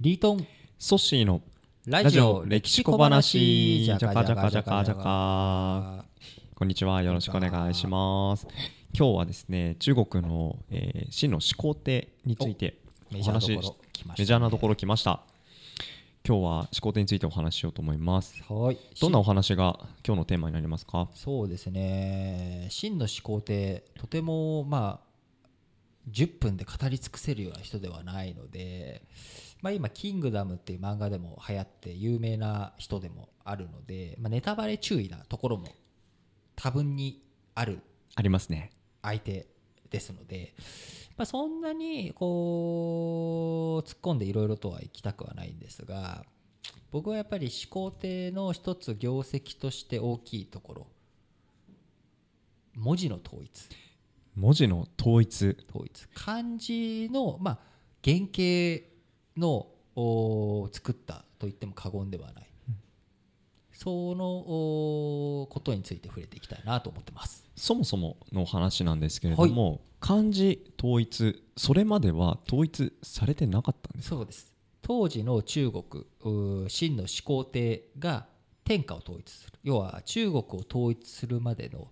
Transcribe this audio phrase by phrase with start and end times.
[0.00, 0.46] リートン。
[0.78, 1.42] ソッシーの
[1.84, 3.84] ラジオ歴史小話。
[3.84, 6.04] じゃかじゃかじゃかじゃか
[6.54, 7.02] こんにちは。
[7.02, 8.46] よろしくお願いします。
[8.96, 12.78] 今日はですね中国の、えー、秦の始皇帝について
[13.12, 13.60] お話し
[14.16, 15.24] メジャーなところ来ました。
[16.24, 18.40] 今日は始皇帝についてお話ししようと思います。
[18.48, 18.78] はい。
[19.00, 21.08] どんなお話が今日のテーマになりますか？
[21.16, 22.68] そうですね。
[22.70, 25.07] 秦の始皇帝とてもまあ
[26.10, 29.02] 10分で語り尽くせるような人ではないので、
[29.60, 35.74] まあ、今「キングダム」っていう漫画でも流行って有名な人でもあるので、まあ、ネタバレ注意なところも
[36.56, 37.22] 多分に
[37.54, 37.80] ある
[38.14, 38.72] ありますね。
[39.02, 39.46] 相手
[39.90, 40.54] ですので、
[41.16, 46.24] まあ、そんなにこう突っ込んでいろいろとは行きたくはないんですが
[46.90, 50.86] 僕はやっぱり始皇帝の一つ業績として大きいところ
[52.74, 53.68] 文字の統一
[54.38, 55.56] 文字の統一。
[55.68, 56.06] 統一。
[56.14, 57.58] 漢字の、まあ、
[58.04, 58.84] 原型
[59.36, 62.46] のお作ったと言っても過言ではない、
[63.72, 67.44] そのおことについて触れていきたいなと思ってます。
[67.56, 74.54] そもそもの話なんですけれども、漢字統一それまでは統一されてなかったんですそうです。
[74.82, 76.04] 当時の中国
[76.68, 78.28] 秦の始皇帝が
[78.62, 79.58] 天下を統一する。
[79.64, 81.88] 要は中国を統一するまでの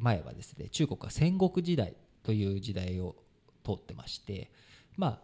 [0.00, 3.16] 前はですね中国は戦国時代という時代を
[3.64, 4.50] 通ってまして
[4.96, 5.20] ま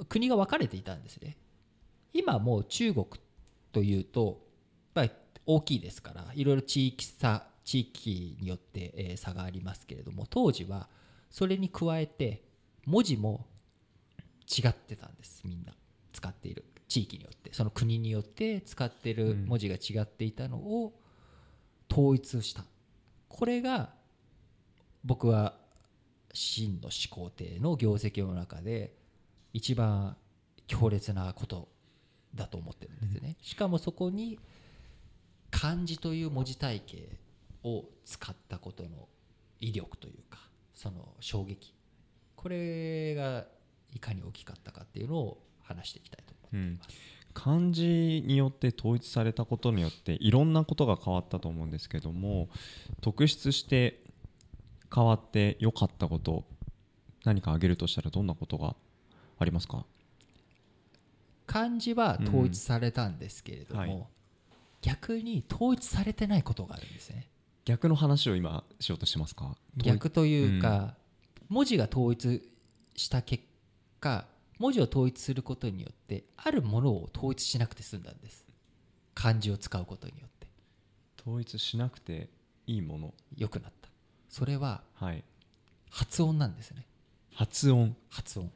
[0.00, 1.36] あ国が分かれていたんですね。
[2.14, 3.06] 今もう中国
[3.72, 4.36] というとやっ
[4.94, 5.10] ぱり
[5.46, 10.88] 大きいですからいろいろ地域差地域によってえー差がありますけれども当時は
[11.30, 12.42] それに加えて
[12.84, 13.46] 文字も
[14.46, 15.72] 違ってたんですみんな
[16.12, 17.52] 使っている地域によって。
[17.54, 20.92] その国によって使っている文字が違っていたのを
[21.90, 22.64] 統一した。
[23.28, 23.94] これが
[25.04, 25.54] 僕は
[26.32, 28.94] 秦の始皇帝の業績の中で
[29.52, 30.16] 一番
[30.66, 31.68] 強烈なこと
[32.34, 34.38] だと思ってるんですね、しかもそこに
[35.50, 37.18] 漢字という文字体系
[37.62, 39.08] を使ったことの
[39.60, 40.38] 威力というか
[40.74, 41.74] その衝撃。
[42.34, 43.44] これが
[43.94, 46.88] いかに大きかったかっていうのを話していきたいと思っています、
[47.34, 52.48] 漢字によって統一されたことによっていろんなことが変わったと思うんですけども
[53.00, 54.02] 特筆して
[54.94, 56.44] 変わって良かったこと
[57.24, 58.76] 何か挙げるとしたらどんなことが
[59.38, 59.84] ありますか？
[61.46, 64.06] 漢字は統一されたんですけれども、うんはい。
[64.82, 67.28] 逆に統一されてないことがあるんですね。
[67.64, 69.56] 逆の話を今しようとしてますか？
[69.76, 70.94] 逆というか、
[71.48, 72.50] 文字が統一
[72.96, 73.44] した結
[74.00, 74.26] 果
[74.58, 78.44] 文字を統一することによってあるものを統一しなくて済んだんです。
[79.14, 80.48] 漢字を使うことによって。
[81.20, 82.28] 統一しなくて
[82.66, 83.14] いいもの。
[83.36, 83.88] 良くなった
[84.32, 85.22] それははい。
[85.90, 86.86] 発音なんですね。
[87.34, 87.94] 発音。
[88.08, 88.50] 発音。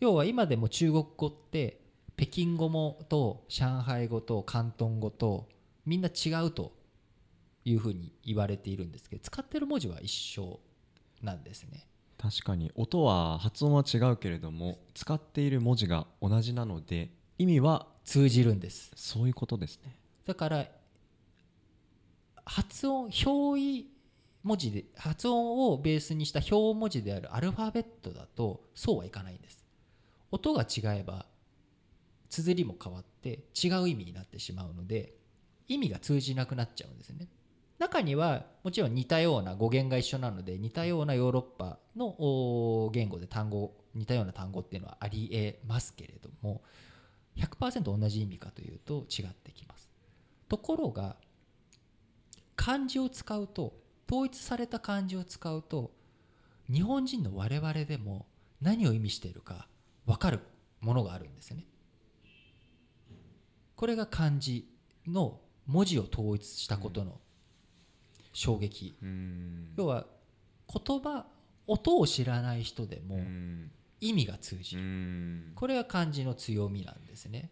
[0.00, 1.78] 要は今でも中国語って
[2.16, 5.46] 北京語もと上海語と広東語と
[5.84, 6.72] みんな違うと
[7.66, 10.58] いうふうに言われているんですけど使ってる文字は一緒
[11.22, 11.86] なんですね。
[12.16, 12.72] 確かに。
[12.74, 18.90] 音は発音は違うけれども使っている文字が同じなので意味は通じるんです。
[18.96, 19.98] そういうことですね。
[20.24, 20.66] だから
[22.46, 23.93] 発音表意
[24.44, 29.64] 文字で発音をベースにした表文字であるアルファベットだとそうはいかないんです。
[30.30, 31.26] 音が違えば
[32.28, 35.14] 綴りも変わって違う意味になってしまうので
[35.68, 37.28] 意味が通じなくなっちゃうんですね。
[37.78, 46.62] 中にはもちろん似たような語源が一緒なので似たようなヨーロッパの言語で単語似たような単語っていうのはありえますけれども
[47.36, 49.88] 100%同じ意味かというと違ってきます。
[50.48, 51.16] ところが
[52.56, 53.74] 漢字を使うと
[54.10, 55.92] 統一された漢字を使うと
[56.70, 58.26] 日本人の我々でも
[58.60, 59.68] 何を意味しているか
[60.06, 60.40] 分かる
[60.80, 61.66] ものがあるんですよね。
[63.76, 64.68] これが漢字
[65.06, 67.20] の文字を統一したことの
[68.32, 69.74] 衝撃、うん。
[69.76, 70.06] 要は
[70.72, 71.26] 言葉
[71.66, 73.70] 音を知らない人でもうん。
[74.00, 75.52] 意味が通じうるん。
[75.54, 77.50] これが漢字の強みなんですね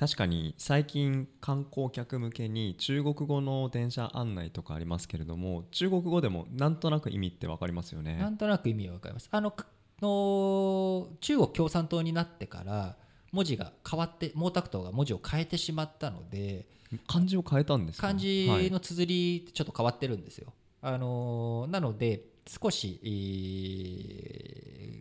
[0.00, 9.28] 確かに最近観光客向けに中国語の電車案内とかありますけれども中国語でもなんとなく意味って分かりますよなねんとなく意味は分かります。
[9.30, 9.66] あのか
[10.00, 12.96] の中国共産党になってから
[13.32, 16.64] 文字が変わって毛沢東が文字を変えてしまったので
[17.06, 18.06] 漢字を変えたんですか？
[18.08, 20.54] 漢字はいの綴りちょっと変わってるんですよ。
[20.80, 23.08] あのーなので少し、え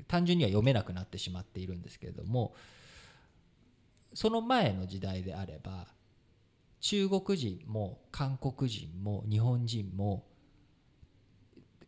[0.01, 2.53] ー単純には読めなくなってしまっているんですけれども
[4.13, 5.87] その前の時代であれば
[6.81, 10.25] 中国人も韓国人も日本人も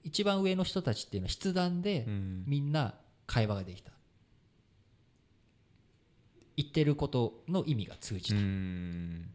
[0.04, 2.44] 一番上の人たちっていうのは筆談でうん。
[2.48, 2.96] みんな
[3.28, 3.92] 会話ができた。
[6.58, 9.34] 一ってることの意味が通じうたっん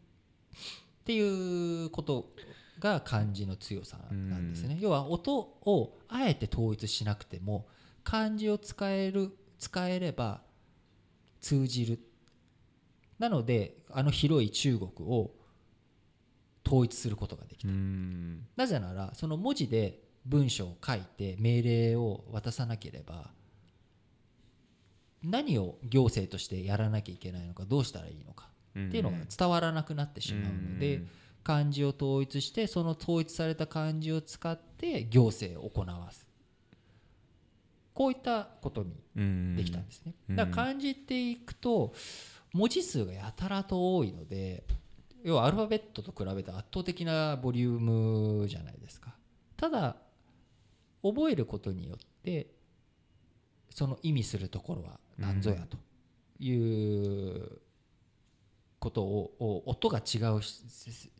[1.03, 2.31] ていうこと
[2.79, 4.77] が漢字の強さなんですね。
[4.79, 7.67] 要は音をあえて統一しなくても
[8.03, 10.41] 漢字を使える使えれば
[11.41, 11.99] 通じる。
[13.19, 15.31] なのであの広い中国を
[16.65, 17.69] 統一することができた。
[17.69, 18.45] うん。
[18.55, 23.31] なぜならその文字で文章を書いて命令を渡さなければ
[25.23, 31.01] 何を行政としてやらなきゃいけないのかどうしたらいいのかっていうのが伝わらなくなってしまうので
[31.43, 36.27] 漢字を統一してその統一された漢字を使って行政を行わす。
[37.93, 40.13] こういったことにうんできたんですね。
[40.29, 40.35] うん。
[40.35, 41.93] だから漢字っていくと
[42.53, 44.63] 文字数がやたらと多いので
[45.23, 49.15] 要はアルファベットと比べて圧倒的なボリュームじゃないですか。
[49.57, 49.97] ただ
[51.03, 52.47] 覚えることによって
[53.69, 55.77] その意味するところは何ぞやと
[56.39, 57.59] いう
[58.79, 61.11] ことをお音が違うし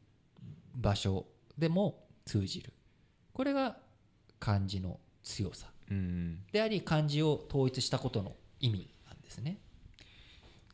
[0.76, 1.26] 場所
[1.58, 2.74] でも通じる。
[3.34, 3.78] これが
[4.40, 5.68] 漢字の強さ。
[5.90, 6.46] うん。
[6.52, 9.60] であり漢字を統一したことの意味なんですね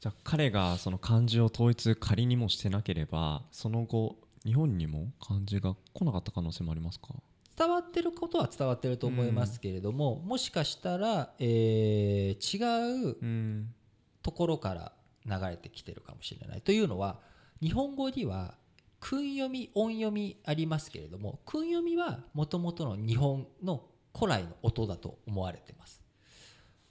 [0.04, 7.14] じゃあ彼がその漢字を統一仮にもしてなければその後日本にも漢字が来なかった可能性もありますか？
[7.58, 13.74] 伝わってることは伝わってると思いますけれども、もしかしたら、えー違ううん。
[14.22, 14.92] ところから
[15.26, 17.20] 流れてきてるかもしれないというのは
[17.62, 18.56] 日本語には
[19.00, 26.02] 訓読み音読みありますけれども訓読みはもともとの日本の古来の音だと思われてます。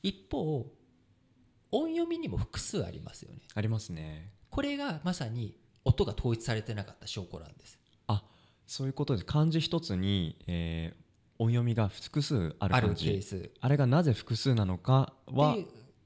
[0.03, 0.67] 一方
[1.73, 3.41] 音読みにも複数ありますよね。
[3.55, 4.31] ありますね。
[4.51, 7.79] これがまさに音が統一されてなかった証拠なんです。
[8.07, 8.23] あ
[8.67, 9.27] そういうことです。
[9.27, 11.03] 漢字一つに、えー
[11.39, 13.51] 音読みが複数あるある漢字ケース。
[13.61, 15.57] あれがなぜ複数なのかは。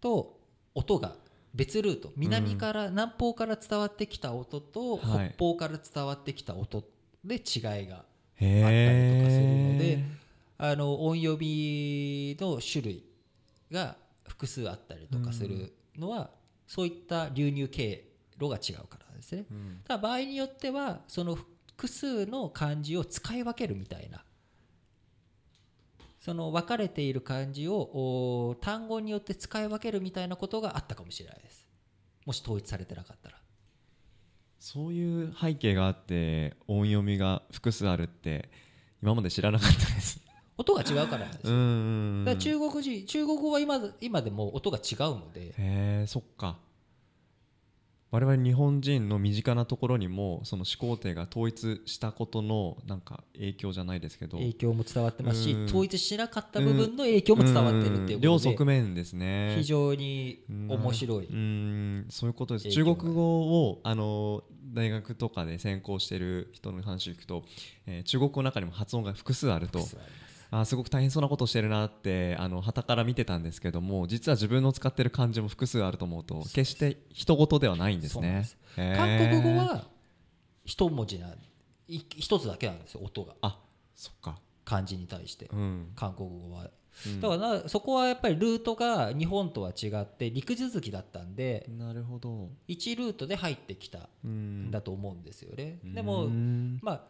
[0.00, 0.38] と
[0.74, 1.16] 音が
[1.54, 2.12] 別ルート。
[2.16, 5.34] 南から、南方から伝わってきた音と、はい。
[5.36, 6.84] 北方から伝わってきた音
[7.22, 7.42] で違い
[7.86, 8.04] が
[8.36, 9.78] へあったりとかするのー。
[9.78, 10.04] で
[10.58, 13.04] あの音読みの種類
[13.70, 13.96] が
[14.28, 16.30] 複数あったりとかするのは、
[16.66, 18.04] そういった流入経
[18.38, 19.46] 路が違うからですね。
[19.50, 19.80] うん。
[19.84, 24.24] ただ場合によってはその複数の漢字を使い分けるみたいな
[26.26, 31.68] その分かれている漢字をお単語によって使い分けるみたいなことがあったかもしれないです。
[32.24, 33.36] もし統一されてなかったら。
[34.58, 38.50] そういう背景があって音読みが複数あるって
[39.00, 40.20] 今まで知らなかったです
[40.58, 45.48] 音が違うからなんですうよ中国人中国語は今今でも音が違うので。
[45.48, 46.58] へえそっか。
[48.12, 54.38] 我々日本人の身近なところにもその始皇帝が統一したことのなんか影響じゃないですけど。
[54.38, 55.64] 影響も伝わってますしうん。
[55.66, 58.20] 統一しなかった部分の影響も伝わってるっていううん。
[58.22, 59.54] 両側面ですね。
[59.58, 61.26] 非常に面白い。
[61.26, 62.06] うん。
[62.08, 62.70] そういうことです。
[62.70, 67.44] 中国語をあの大学とかで専攻してる人の話を聞くと、
[67.86, 69.80] えー中国語の中にも発音が複数あると。
[69.80, 78.44] 複数ありますあーすごく大変そうなことをしてるなってあの旗から見てたんですけども実は自分の使ってる漢字も複数あると思うと決して人事ではないんですね。
[78.76, 79.84] 韓国語は
[80.64, 81.28] 一文字な
[81.88, 83.34] い一つだけなんですよ音が。
[83.42, 83.60] あ
[83.94, 84.38] そっか。
[84.64, 85.48] 漢字に対して。
[85.52, 86.70] うん、韓国語は。
[87.06, 87.20] うん。
[87.20, 95.78] だからなそこはやっぱりルートが日本とは違って陸続きだったんでなるほど、1ルートで入ってきたうんんだと思うんですよね。
[95.84, 96.78] でうもん。
[96.82, 97.04] まあ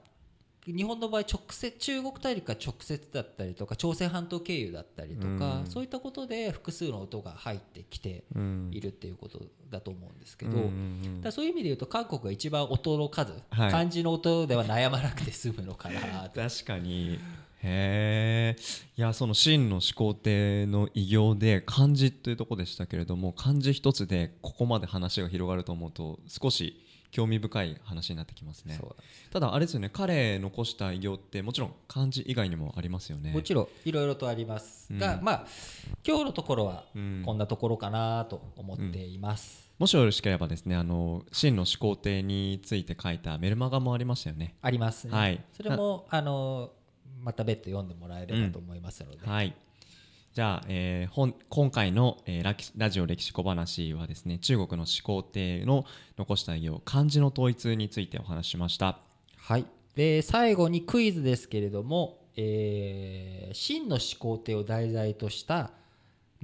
[0.66, 5.66] 日本の場合直接中国大陸が直接だったりとか朝鮮半島経由だったりとかうん。
[5.66, 11.20] そういったことで複数の音が入ってきてうんいるっていうことだと思うんですけうん。
[11.22, 13.70] ど、だそういう意味で言うと韓国が一番音の数、はい。
[13.70, 16.40] 漢字の音では悩まなくて済むのかなと。
[16.48, 17.18] 確かに。
[17.62, 18.62] へえ
[18.96, 28.78] いやその秦の始皇帝の偉業で漢字というところでしたけれども漢字一つでここまで話が広がると思うと少し興味深い話になってきますね。
[29.32, 33.32] ただあれですよね彼残した偉業ってもちろん漢字以外にもありますよね。
[33.32, 35.24] もちろんいろいろとありますが、うん。
[35.24, 35.46] まあ
[36.06, 37.22] 今日のところはうん。
[37.24, 44.54] こんなところかなと思っています、もしよろしければですねあの秦の始皇帝について書いたメルマガもありましたよね。
[44.62, 45.42] ありますね、はい。
[45.52, 46.70] それもあの
[47.20, 49.54] また別途読んでもらえればと思いますので、はい。
[50.36, 55.86] じゃあ、えー本今回の、えーララジオ歴史小話はですね中国の始皇帝の
[56.18, 58.98] 残した偉業漢字の統一についてお話しました。
[59.38, 59.64] はい、
[59.94, 65.70] で最後にクイズですけれども、えー秦の始皇帝を題材とした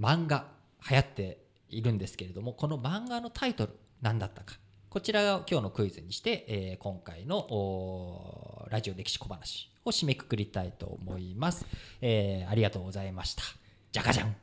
[0.00, 0.46] 漫画
[0.88, 4.54] 流行っているんですけれどもこの漫画のタイトル何だったか。
[4.88, 11.66] こちらを今日のクイズにして、えー今回のラジオ歴史小話を締めくくりたいと思います、
[12.00, 13.42] えーありがとうございました。
[13.92, 14.34] じゃかじゃん